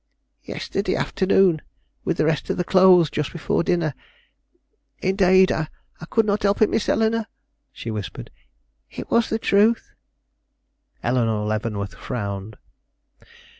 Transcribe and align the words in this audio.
"Yesterday 0.43 0.95
afternoon, 0.95 1.61
with 2.03 2.17
the 2.17 2.25
rest 2.25 2.49
of 2.49 2.57
the 2.57 2.63
clothes, 2.63 3.11
just 3.11 3.31
before 3.31 3.61
dinner. 3.61 3.93
Indade, 4.99 5.51
I 5.51 5.67
could 6.09 6.25
not 6.25 6.41
help 6.41 6.59
it, 6.63 6.71
Miss 6.71 6.89
Eleanore!" 6.89 7.27
she 7.71 7.91
whispered; 7.91 8.31
"it 8.89 9.11
was 9.11 9.29
the 9.29 9.37
truth." 9.37 9.91
Eleanore 11.03 11.45
Leavenworth 11.45 11.93
frowned. 11.93 12.57